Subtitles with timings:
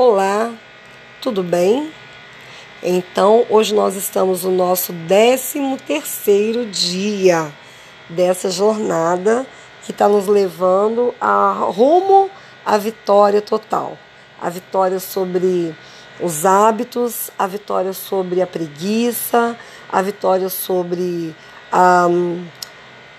[0.00, 0.52] Olá,
[1.20, 1.92] tudo bem?
[2.80, 7.52] Então, hoje nós estamos no nosso 13 terceiro dia
[8.08, 9.44] dessa jornada
[9.84, 12.30] que está nos levando a rumo
[12.64, 13.98] à vitória total.
[14.40, 15.74] A vitória sobre
[16.20, 19.58] os hábitos, a vitória sobre a preguiça,
[19.90, 21.34] a vitória sobre
[21.72, 22.06] a,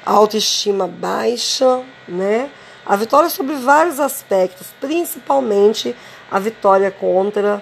[0.06, 2.50] a autoestima baixa, né?
[2.86, 5.94] A vitória sobre vários aspectos, principalmente
[6.30, 7.62] a vitória contra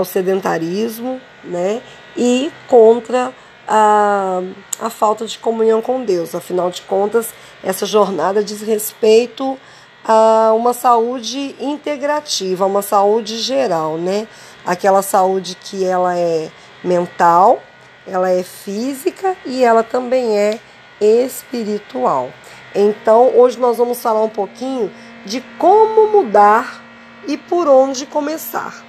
[0.00, 1.82] o sedentarismo, né?
[2.16, 3.32] E contra
[3.66, 4.40] a,
[4.80, 6.34] a falta de comunhão com Deus.
[6.34, 9.58] Afinal de contas, essa jornada diz respeito
[10.04, 14.26] a uma saúde integrativa, uma saúde geral, né?
[14.64, 16.50] Aquela saúde que ela é
[16.82, 17.62] mental,
[18.06, 20.58] ela é física e ela também é
[21.00, 22.30] espiritual.
[22.74, 24.90] Então, hoje nós vamos falar um pouquinho
[25.24, 26.81] de como mudar
[27.26, 28.84] e por onde começar.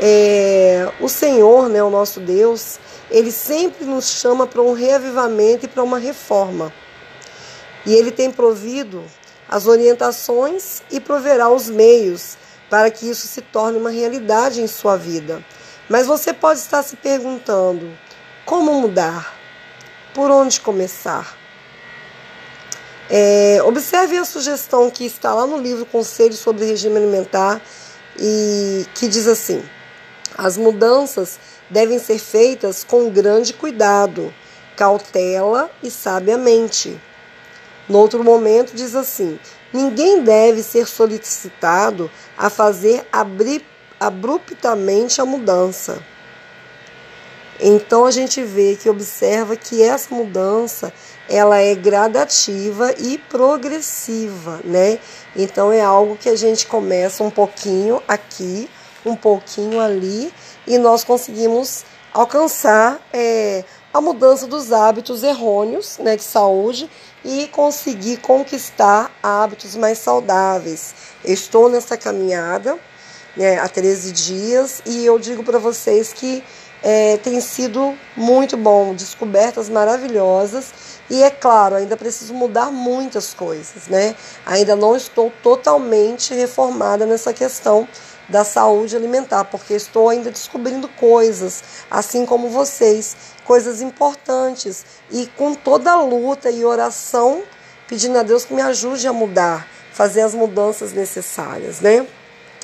[0.00, 2.78] É, o Senhor, né, o nosso Deus,
[3.10, 6.72] ele sempre nos chama para um reavivamento e para uma reforma.
[7.86, 9.04] E ele tem provido
[9.48, 12.36] as orientações e proverá os meios
[12.68, 15.44] para que isso se torne uma realidade em sua vida.
[15.88, 17.96] Mas você pode estar se perguntando:
[18.44, 19.34] como mudar?
[20.14, 21.36] Por onde começar?
[23.10, 27.60] É, observe a sugestão que está lá no livro Conselho sobre Regime Alimentar
[28.18, 29.62] e que diz assim:
[30.36, 31.38] as mudanças
[31.68, 34.32] devem ser feitas com grande cuidado,
[34.76, 36.98] cautela e sabiamente.
[37.88, 39.38] No outro momento, diz assim:
[39.72, 43.06] ninguém deve ser solicitado a fazer
[44.00, 46.02] abruptamente a mudança.
[47.60, 50.92] Então a gente vê que observa que essa mudança
[51.28, 54.98] ela é gradativa e progressiva, né?
[55.34, 58.68] Então é algo que a gente começa um pouquinho aqui,
[59.06, 60.32] um pouquinho ali
[60.66, 66.90] e nós conseguimos alcançar é, a mudança dos hábitos errôneos, né, de saúde
[67.24, 70.94] e conseguir conquistar hábitos mais saudáveis.
[71.24, 72.78] Eu estou nessa caminhada
[73.36, 76.42] né, há 13 dias e eu digo para vocês que
[76.82, 80.72] é, tem sido muito bom, descobertas maravilhosas
[81.08, 84.14] e é claro, ainda preciso mudar muitas coisas, né?
[84.46, 87.86] Ainda não estou totalmente reformada nessa questão
[88.28, 95.54] da saúde alimentar, porque estou ainda descobrindo coisas, assim como vocês, coisas importantes e com
[95.54, 97.42] toda a luta e oração,
[97.86, 102.06] pedindo a Deus que me ajude a mudar, fazer as mudanças necessárias, né?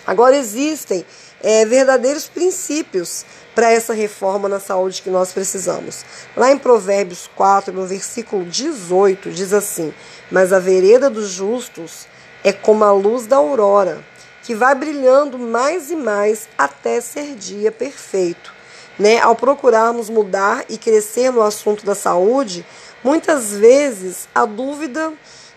[0.07, 1.05] Agora existem
[1.43, 3.25] é, verdadeiros princípios
[3.55, 6.05] para essa reforma na saúde que nós precisamos.
[6.37, 9.93] Lá em Provérbios 4, no versículo 18, diz assim:
[10.31, 12.07] Mas a vereda dos justos
[12.45, 14.05] é como a luz da aurora,
[14.43, 18.53] que vai brilhando mais e mais até ser dia perfeito.
[18.99, 19.19] Né?
[19.19, 22.67] Ao procurarmos mudar e crescer no assunto da saúde,
[23.03, 25.13] muitas vezes a dúvida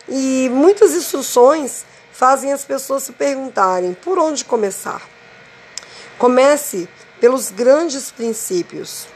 [0.07, 5.12] e muitas instruções fazem as pessoas se perguntarem por onde começar.
[6.23, 6.87] Comece
[7.19, 9.07] pelos grandes princípios.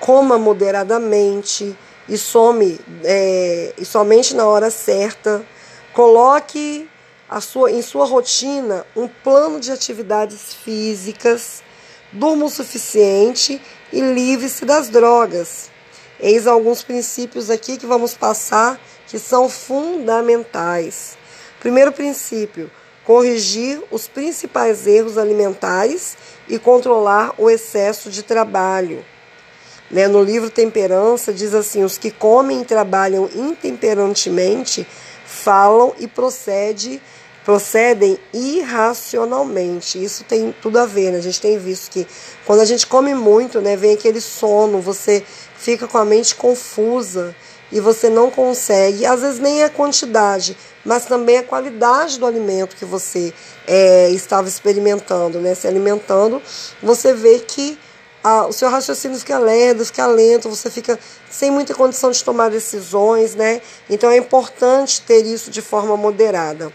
[0.00, 1.76] Coma moderadamente
[2.08, 5.44] e some é, e somente na hora certa.
[5.92, 6.88] Coloque
[7.28, 11.62] a sua, em sua rotina um plano de atividades físicas.
[12.10, 13.60] Durma o suficiente
[13.92, 15.70] e livre-se das drogas.
[16.18, 21.18] Eis alguns princípios aqui que vamos passar que são fundamentais.
[21.60, 22.70] Primeiro princípio:
[23.04, 26.16] corrigir os principais erros alimentares
[26.48, 29.04] e controlar o excesso de trabalho.
[29.90, 30.08] Né?
[30.08, 34.86] No livro Temperança diz assim: os que comem e trabalham intemperantemente
[35.24, 37.00] falam e procede,
[37.44, 40.02] procedem irracionalmente.
[40.02, 41.18] Isso tem tudo a ver, né?
[41.18, 42.06] A gente tem visto que
[42.46, 45.22] quando a gente come muito, né, vem aquele sono, você
[45.56, 47.34] fica com a mente confusa
[47.74, 52.76] e você não consegue, às vezes nem a quantidade, mas também a qualidade do alimento
[52.76, 53.34] que você
[53.66, 55.56] é, estava experimentando, né?
[55.56, 56.40] se alimentando,
[56.80, 57.76] você vê que
[58.48, 60.96] o seu raciocínio fica lerdo, fica lento, você fica
[61.28, 63.60] sem muita condição de tomar decisões, né?
[63.90, 66.72] Então é importante ter isso de forma moderada.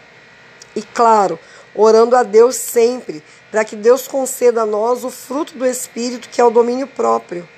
[0.75, 1.39] E claro,
[1.73, 6.39] orando a Deus sempre, para que Deus conceda a nós o fruto do Espírito, que
[6.39, 7.49] é o domínio próprio.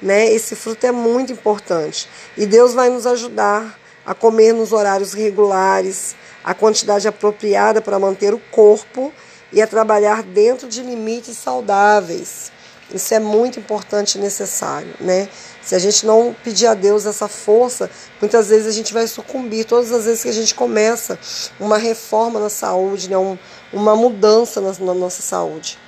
[0.00, 0.32] Né?
[0.32, 2.08] Esse fruto é muito importante.
[2.36, 8.32] E Deus vai nos ajudar a comer nos horários regulares, a quantidade apropriada para manter
[8.32, 9.12] o corpo
[9.52, 12.50] e a trabalhar dentro de limites saudáveis.
[12.92, 15.28] Isso é muito importante e necessário, né?
[15.62, 19.66] Se a gente não pedir a Deus essa força, muitas vezes a gente vai sucumbir.
[19.66, 21.18] Todas as vezes que a gente começa
[21.60, 23.18] uma reforma na saúde, né?
[23.18, 23.36] um,
[23.70, 25.78] uma mudança na, na nossa saúde.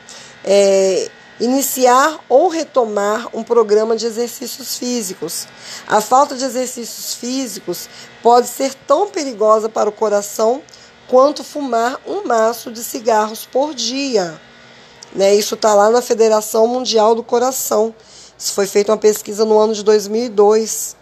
[0.44, 1.08] É,
[1.40, 5.48] iniciar ou retomar um programa de exercícios físicos.
[5.88, 7.88] A falta de exercícios físicos
[8.22, 10.62] pode ser tão perigosa para o coração
[11.08, 14.40] quanto fumar um maço de cigarros por dia.
[15.14, 15.34] Né?
[15.34, 17.94] Isso está lá na Federação Mundial do Coração.
[18.38, 20.96] Isso foi feita uma pesquisa no ano de 2002.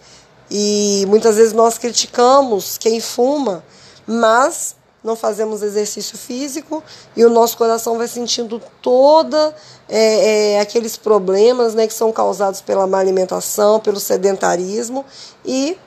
[0.50, 3.62] E muitas vezes nós criticamos quem fuma,
[4.06, 6.83] mas não fazemos exercício físico
[7.17, 9.55] e o nosso coração vai sentindo toda
[9.89, 15.05] é, é, aqueles problemas né, que são causados pela má alimentação, pelo sedentarismo
[15.45, 15.79] e,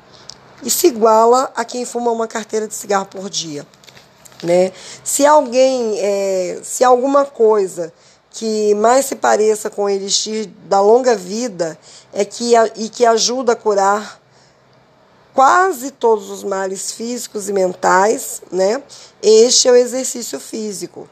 [0.64, 3.66] e se iguala a quem fuma uma carteira de cigarro por dia.
[4.42, 4.72] Né?
[5.04, 7.94] Se alguém, é, se alguma coisa
[8.32, 11.78] que mais se pareça com o elixir da longa vida
[12.14, 14.21] é que, e que ajuda a curar
[15.34, 18.82] quase todos os males físicos e mentais, né?
[19.22, 21.08] Este é o exercício físico.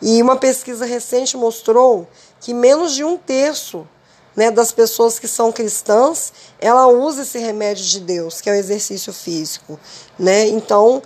[0.00, 2.08] E uma pesquisa recente mostrou
[2.40, 3.86] que menos de um terço
[4.34, 8.56] né, das pessoas que são cristãs, ela usa esse remédio de Deus, que é o
[8.56, 9.78] exercício físico.
[10.18, 10.48] Né?
[10.48, 11.02] Então,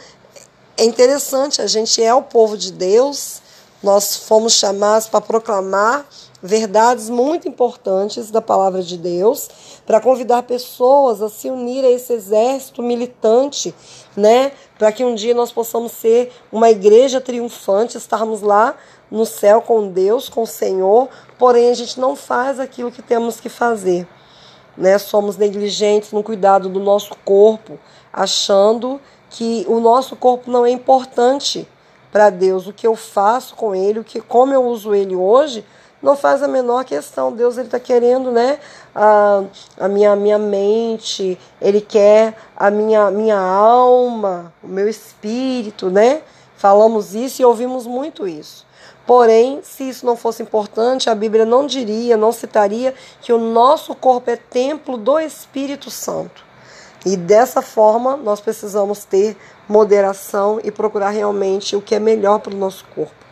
[0.76, 3.42] é interessante, a gente é o povo de Deus,
[3.82, 6.06] nós fomos chamados para proclamar
[6.46, 9.48] verdades muito importantes da palavra de Deus,
[9.84, 13.74] para convidar pessoas a se unir a esse exército militante,
[14.16, 14.52] né?
[14.78, 18.76] Para que um dia nós possamos ser uma igreja triunfante, estarmos lá
[19.10, 21.08] no céu com Deus, com o Senhor,
[21.38, 24.06] porém a gente não faz aquilo que temos que fazer.
[24.76, 24.98] Né?
[24.98, 27.78] Somos negligentes no cuidado do nosso corpo,
[28.12, 29.00] achando
[29.30, 31.66] que o nosso corpo não é importante
[32.12, 32.66] para Deus.
[32.66, 35.64] O que eu faço com ele, o que como eu uso ele hoje,
[36.02, 37.32] não faz a menor questão.
[37.32, 38.58] Deus ele está querendo, né,
[38.94, 39.44] a,
[39.78, 46.22] a minha, minha mente, ele quer a minha, minha alma, o meu espírito, né?
[46.56, 48.64] Falamos isso e ouvimos muito isso.
[49.06, 53.94] Porém, se isso não fosse importante, a Bíblia não diria, não citaria que o nosso
[53.94, 56.44] corpo é templo do Espírito Santo.
[57.04, 59.36] E dessa forma, nós precisamos ter
[59.68, 63.25] moderação e procurar realmente o que é melhor para o nosso corpo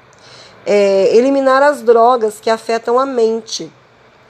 [0.66, 3.70] é, eliminar as drogas que afetam a mente.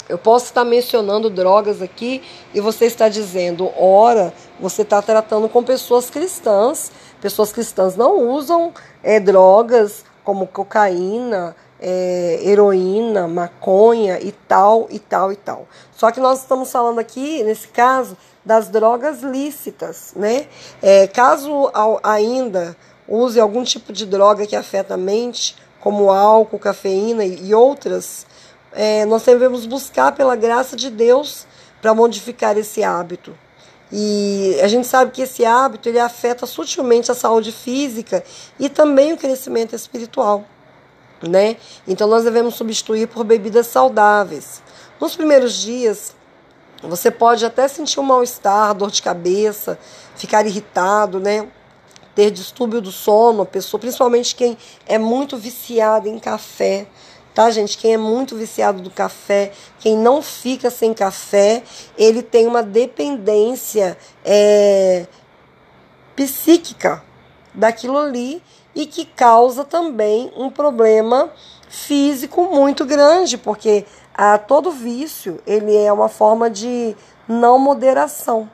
[0.08, 2.22] Eu posso estar mencionando drogas aqui
[2.52, 6.92] e você está dizendo, ora, você está tratando com pessoas cristãs.
[7.20, 8.72] Pessoas cristãs não usam
[9.02, 15.66] é, drogas como cocaína, é, heroína, maconha e tal, e tal, e tal.
[15.96, 20.46] Só que nós estamos falando aqui, nesse caso, das drogas lícitas, né?
[20.82, 21.70] É, caso
[22.02, 22.76] ainda
[23.08, 28.26] use algum tipo de droga que afeta a mente, como álcool, cafeína e outras,
[28.72, 31.46] é, nós devemos buscar pela graça de Deus
[31.82, 33.36] para modificar esse hábito.
[33.92, 38.24] E a gente sabe que esse hábito ele afeta sutilmente a saúde física
[38.58, 40.46] e também o crescimento espiritual,
[41.20, 41.58] né?
[41.86, 44.62] Então nós devemos substituir por bebidas saudáveis.
[44.98, 46.16] Nos primeiros dias,
[46.82, 49.78] você pode até sentir um mal-estar, dor de cabeça,
[50.16, 51.46] ficar irritado, né?
[52.14, 54.56] Ter distúrbio do sono, a pessoa, principalmente quem
[54.86, 56.86] é muito viciado em café,
[57.34, 57.76] tá, gente?
[57.76, 61.62] Quem é muito viciado do café, quem não fica sem café,
[61.98, 65.06] ele tem uma dependência é,
[66.14, 67.02] psíquica
[67.52, 68.42] daquilo ali
[68.74, 71.30] e que causa também um problema
[71.68, 76.96] físico muito grande, porque a todo vício ele é uma forma de
[77.26, 78.48] não moderação.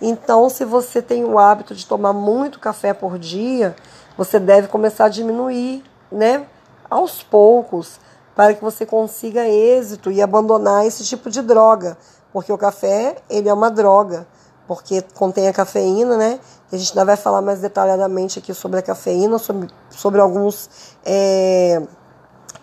[0.00, 3.74] Então, se você tem o hábito de tomar muito café por dia,
[4.16, 6.46] você deve começar a diminuir, né,
[6.88, 8.00] aos poucos,
[8.34, 11.98] para que você consiga êxito e abandonar esse tipo de droga,
[12.32, 14.26] porque o café, ele é uma droga,
[14.66, 16.38] porque contém a cafeína, né?
[16.70, 20.68] E a gente ainda vai falar mais detalhadamente aqui sobre a cafeína, sobre, sobre alguns
[21.04, 21.82] é,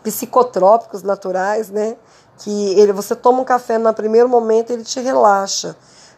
[0.04, 1.98] psicotrópicos naturais, né?
[2.38, 5.76] Que ele, você toma um café no primeiro momento ele te relaxa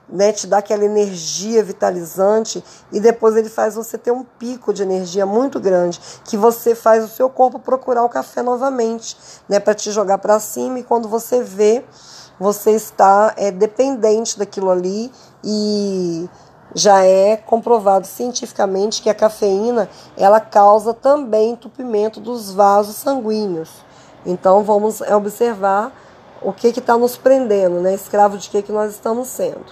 [0.09, 4.83] né, te dá aquela energia vitalizante e depois ele faz você ter um pico de
[4.83, 9.17] energia muito grande, que você faz o seu corpo procurar o café novamente,
[9.49, 11.83] né, para te jogar para cima e quando você vê,
[12.39, 15.11] você está é, dependente daquilo ali
[15.43, 16.29] e
[16.73, 23.69] já é comprovado cientificamente que a cafeína ela causa também entupimento dos vasos sanguíneos.
[24.25, 25.91] Então vamos observar
[26.41, 27.93] o que está nos prendendo, né?
[27.93, 29.65] Escravo de que, que nós estamos sendo.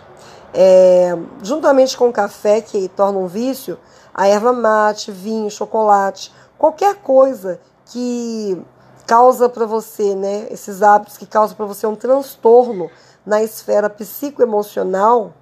[0.57, 3.77] É, juntamente com o café, que torna um vício,
[4.13, 8.57] a erva mate, vinho, chocolate, qualquer coisa que
[9.05, 12.89] causa para você, né, esses hábitos que causam para você um transtorno
[13.25, 15.33] na esfera psicoemocional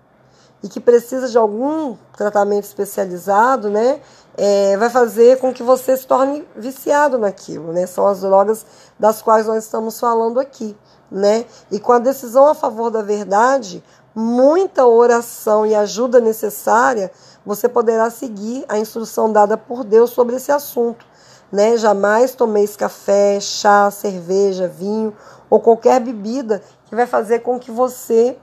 [0.63, 4.01] e que precisa de algum tratamento especializado, né,
[4.35, 7.85] é, vai fazer com que você se torne viciado naquilo, né?
[7.85, 8.65] São as drogas
[8.97, 10.75] das quais nós estamos falando aqui,
[11.11, 11.45] né?
[11.71, 13.83] E com a decisão a favor da verdade,
[14.15, 17.11] muita oração e ajuda necessária,
[17.45, 21.05] você poderá seguir a instrução dada por Deus sobre esse assunto.
[21.51, 21.77] Né?
[21.77, 25.15] Jamais tomeis café, chá, cerveja, vinho
[25.49, 28.37] ou qualquer bebida que vai fazer com que você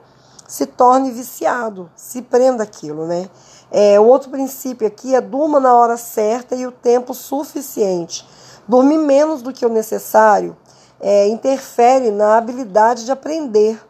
[0.47, 3.31] se torne viciado, se prenda aquilo, né?
[3.71, 8.29] É, o outro princípio aqui é durma na hora certa e o tempo suficiente.
[8.67, 10.57] Dormir menos do que o necessário
[11.01, 13.81] é, interfere na habilidade de aprender.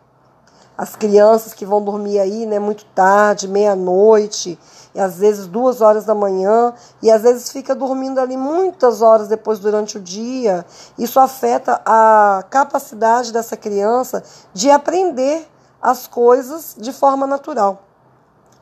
[0.80, 4.58] As crianças que vão dormir aí, né, muito tarde, meia-noite,
[4.94, 6.72] e às vezes duas horas da manhã,
[7.02, 10.64] e às vezes fica dormindo ali muitas horas depois durante o dia.
[10.96, 15.46] Isso afeta a capacidade dessa criança de aprender
[15.82, 17.82] as coisas de forma natural.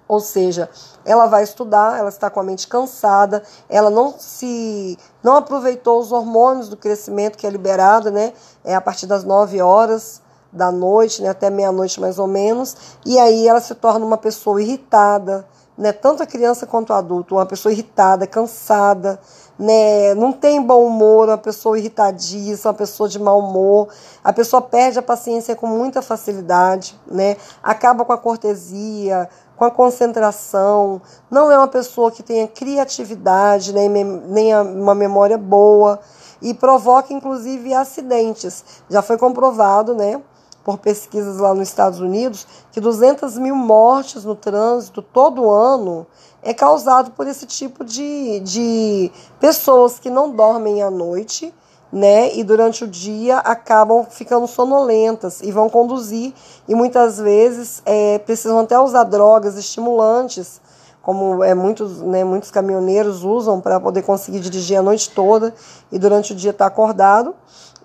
[0.09, 0.69] Ou seja,
[1.05, 6.11] ela vai estudar, ela está com a mente cansada, ela não se não aproveitou os
[6.11, 8.33] hormônios do crescimento que é liberado, né?
[8.65, 10.21] É a partir das 9 horas
[10.53, 14.61] da noite, né, até meia-noite mais ou menos, e aí ela se torna uma pessoa
[14.63, 19.21] irritada, né, tanto a criança quanto o adulto, uma pessoa irritada, cansada,
[19.59, 23.89] né, não tem bom humor, uma pessoa irritadiça, uma pessoa de mau humor,
[24.25, 29.71] a pessoa perde a paciência com muita facilidade, né, acaba com a cortesia, com a
[29.71, 35.99] concentração, não é uma pessoa que tenha criatividade, nem, nem uma memória boa
[36.41, 38.65] e provoca inclusive acidentes.
[38.89, 40.21] Já foi comprovado, né?
[40.69, 46.07] Por pesquisas lá nos Estados Unidos, que 200 mil mortes no trânsito todo ano
[46.43, 49.11] é causado por esse tipo de, de
[49.41, 51.55] pessoas que não dormem à noite,
[51.91, 52.37] né?
[52.37, 56.35] E durante o dia acabam ficando sonolentas e vão conduzir
[56.69, 60.61] e muitas vezes é, precisam até usar drogas estimulantes,
[61.09, 65.55] como é, muitos, né, muitos caminhoneiros usam para poder conseguir dirigir a noite toda
[65.91, 67.35] e durante o dia estar tá acordado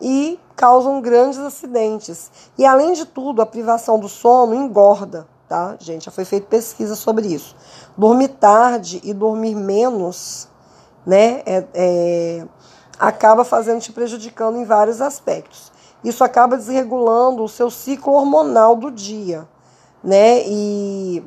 [0.01, 2.29] e causam grandes acidentes.
[2.57, 5.77] E além de tudo, a privação do sono engorda, tá?
[5.79, 7.55] Gente, já foi feita pesquisa sobre isso.
[7.97, 10.49] Dormir tarde e dormir menos,
[11.05, 12.47] né, é, é,
[12.99, 15.71] acaba fazendo te prejudicando em vários aspectos.
[16.03, 19.47] Isso acaba desregulando o seu ciclo hormonal do dia,
[20.03, 20.41] né?
[20.45, 21.23] E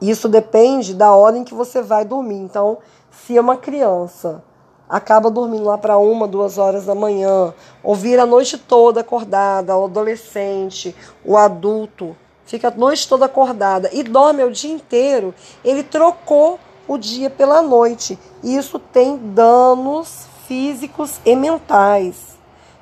[0.00, 2.36] isso depende da hora em que você vai dormir.
[2.36, 2.78] Então,
[3.10, 4.42] se é uma criança
[4.88, 9.76] acaba dormindo lá para uma, duas horas da manhã, ou vira a noite toda acordada,
[9.76, 15.34] o adolescente, o adulto, fica a noite toda acordada e dorme o dia inteiro,
[15.64, 18.18] ele trocou o dia pela noite.
[18.42, 22.36] E isso tem danos físicos e mentais,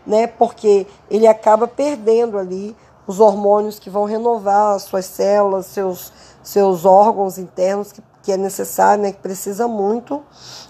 [0.07, 0.27] né?
[0.27, 6.13] Porque ele acaba perdendo ali os hormônios que vão renovar as suas células, seus,
[6.45, 10.23] seus órgãos internos que que é necessário, né, que precisa muito,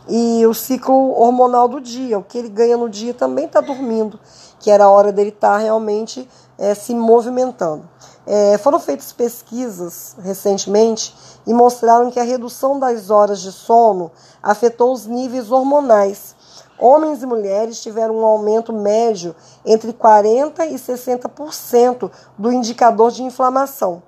[0.08, 4.18] e o ciclo hormonal do dia, o que ele ganha no dia também está dormindo,
[4.58, 6.28] que era a hora dele estar tá realmente
[6.58, 7.88] é, se movimentando.
[8.26, 11.14] É, foram feitas pesquisas recentemente
[11.46, 14.10] e mostraram que a redução das horas de sono
[14.42, 16.34] afetou os níveis hormonais.
[16.76, 24.02] Homens e mulheres tiveram um aumento médio entre 40% e 60% do indicador de inflamação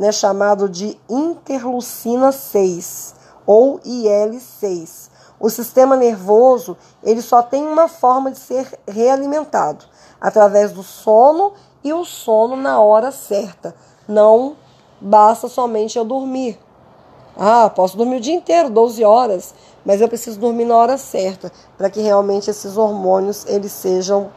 [0.00, 3.14] né, chamado de interleucina 6
[3.46, 5.10] ou IL6.
[5.38, 9.84] O sistema nervoso ele só tem uma forma de ser realimentado
[10.18, 11.52] através do sono
[11.84, 13.74] e o sono na hora certa.
[14.08, 14.56] Não
[14.98, 16.58] basta somente eu dormir.
[17.36, 19.54] Ah, posso dormir o dia inteiro, 12 horas,
[19.84, 24.30] mas eu preciso dormir na hora certa para que realmente esses hormônios eles sejam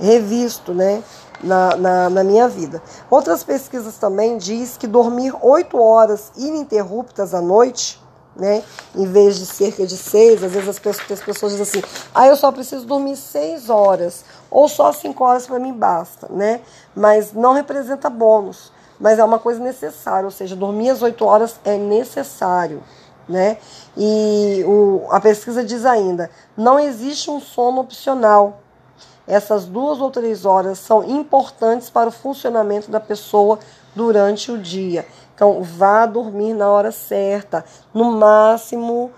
[0.00, 1.02] revistos, né?
[1.44, 2.82] Na, na, na, minha vida.
[3.10, 8.02] Outras pesquisas também diz que dormir oito horas ininterruptas à noite,
[8.36, 8.64] né,
[8.96, 11.82] em vez de cerca de seis, às vezes as pessoas, as pessoas dizem assim,
[12.12, 16.60] ah, eu só preciso dormir seis horas, ou só cinco horas para mim basta, né?
[16.96, 21.56] Mas não representa bônus, mas é uma coisa necessária, ou seja, dormir às oito horas
[21.64, 22.82] é necessário.
[23.26, 23.56] Né?
[23.96, 28.60] E o, a pesquisa diz ainda: não existe um sono opcional
[29.26, 33.58] essas duas ou três horas são importantes para o funcionamento da pessoa
[33.94, 35.06] durante o dia.
[35.34, 39.10] Então, vá dormir na hora certa, no máximo,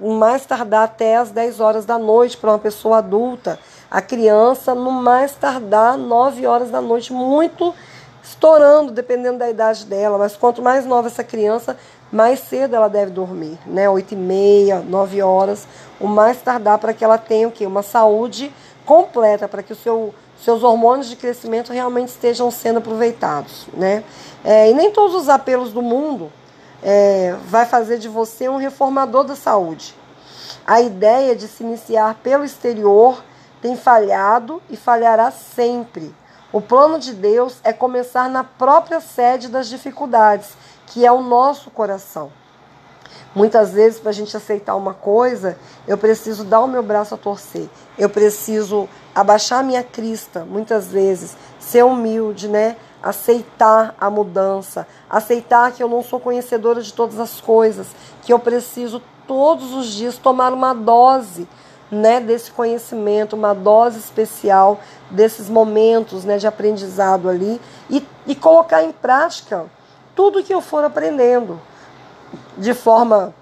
[0.00, 3.58] mais tardar até as 10 horas da noite para uma pessoa adulta.
[3.90, 7.74] A criança, no mais tardar 9 horas da noite, muito
[8.22, 10.18] estourando, dependendo da idade dela.
[10.18, 11.76] Mas quanto mais nova essa criança,
[12.10, 13.88] mais cedo ela deve dormir, né?
[13.88, 15.66] 8 e meia, 9 horas,
[15.98, 17.66] o mais tardar para que ela tenha o quê?
[17.66, 18.52] Uma saúde
[18.84, 24.04] completa para que os seu, seus hormônios de crescimento realmente estejam sendo aproveitados, né?
[24.44, 26.32] É, e nem todos os apelos do mundo
[26.82, 29.94] é, vai fazer de você um reformador da saúde.
[30.66, 33.22] A ideia de se iniciar pelo exterior
[33.60, 36.14] tem falhado e falhará sempre.
[36.52, 40.50] O plano de Deus é começar na própria sede das dificuldades,
[40.86, 42.30] que é o nosso coração.
[43.34, 45.56] Muitas vezes, para a gente aceitar uma coisa,
[45.88, 47.66] eu preciso dar o meu braço a torcer,
[47.98, 52.76] eu preciso abaixar a minha crista, muitas vezes, ser humilde, né?
[53.02, 57.86] Aceitar a mudança, aceitar que eu não sou conhecedora de todas as coisas,
[58.22, 61.48] que eu preciso todos os dias tomar uma dose
[61.90, 67.60] né, desse conhecimento, uma dose especial desses momentos né, de aprendizado ali.
[67.90, 69.66] E, e colocar em prática
[70.14, 71.60] tudo que eu for aprendendo
[72.56, 73.34] de forma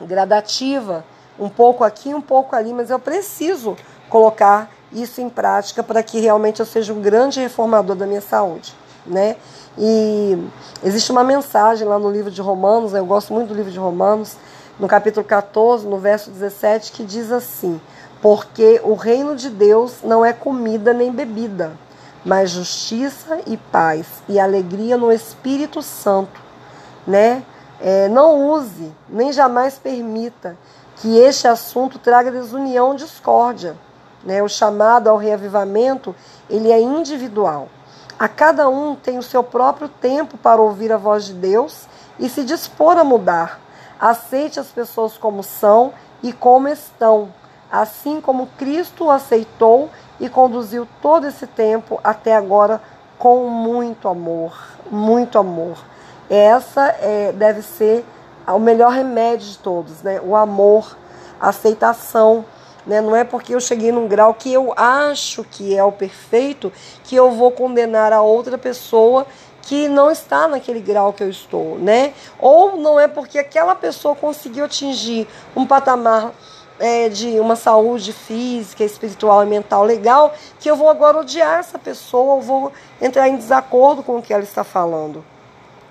[0.00, 1.04] gradativa,
[1.38, 3.76] um pouco aqui, um pouco ali, mas eu preciso
[4.08, 8.74] colocar isso em prática para que realmente eu seja um grande reformador da minha saúde,
[9.06, 9.36] né?
[9.78, 10.38] E
[10.82, 14.36] existe uma mensagem lá no livro de Romanos, eu gosto muito do livro de Romanos,
[14.78, 17.80] no capítulo 14, no verso 17, que diz assim:
[18.22, 21.72] Porque o reino de Deus não é comida nem bebida,
[22.24, 26.40] mas justiça e paz e alegria no Espírito Santo,
[27.06, 27.42] né?
[27.80, 30.56] É, não use, nem jamais permita
[30.96, 33.76] que este assunto traga desunião, discórdia.
[34.24, 34.42] Né?
[34.42, 36.14] O chamado ao reavivamento
[36.48, 37.68] ele é individual.
[38.18, 41.86] A cada um tem o seu próprio tempo para ouvir a voz de Deus
[42.18, 43.60] e se dispor a mudar.
[44.00, 45.92] Aceite as pessoas como são
[46.22, 47.28] e como estão,
[47.70, 52.80] assim como Cristo aceitou e conduziu todo esse tempo até agora
[53.18, 54.52] com muito amor,
[54.90, 55.76] muito amor.
[56.28, 58.04] Essa é, deve ser
[58.46, 60.20] o melhor remédio de todos, né?
[60.22, 60.96] O amor,
[61.40, 62.44] a aceitação.
[62.86, 63.00] Né?
[63.00, 67.16] Não é porque eu cheguei num grau que eu acho que é o perfeito que
[67.16, 69.26] eu vou condenar a outra pessoa
[69.62, 72.14] que não está naquele grau que eu estou, né?
[72.38, 76.32] Ou não é porque aquela pessoa conseguiu atingir um patamar
[76.78, 81.80] é, de uma saúde física, espiritual e mental legal que eu vou agora odiar essa
[81.80, 85.24] pessoa ou vou entrar em desacordo com o que ela está falando.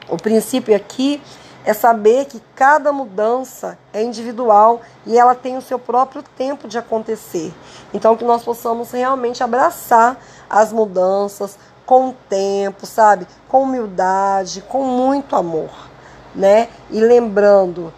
[0.09, 1.21] O princípio aqui
[1.65, 6.77] é saber que cada mudança é individual e ela tem o seu próprio tempo de
[6.77, 7.51] acontecer.
[7.91, 13.27] Então, que nós possamos realmente abraçar as mudanças com tempo, sabe?
[13.49, 15.71] Com humildade, com muito amor,
[16.35, 16.69] né?
[16.91, 17.91] E lembrando,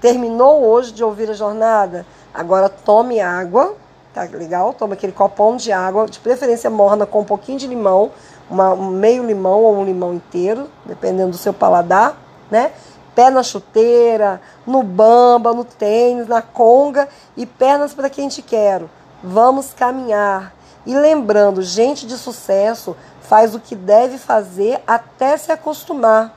[0.00, 2.06] terminou hoje de ouvir a jornada?
[2.32, 3.74] Agora tome água,
[4.12, 4.74] tá legal?
[4.74, 8.10] Toma aquele copão de água, de preferência morna com um pouquinho de limão,
[8.50, 12.16] uma, um meio limão ou um limão inteiro, dependendo do seu paladar,
[12.50, 12.72] né?
[13.14, 18.88] Pé na chuteira, no bamba, no tênis, na conga e pernas para quem te quero.
[19.22, 20.54] Vamos caminhar.
[20.86, 26.34] E lembrando, gente de sucesso faz o que deve fazer até se acostumar.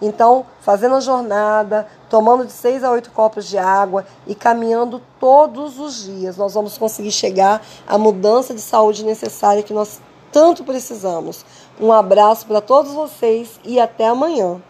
[0.00, 5.78] Então, fazendo a jornada, tomando de seis a oito copos de água e caminhando todos
[5.78, 10.00] os dias, nós vamos conseguir chegar à mudança de saúde necessária que nós
[10.34, 11.46] tanto precisamos.
[11.80, 14.60] Um abraço para todos vocês e até amanhã.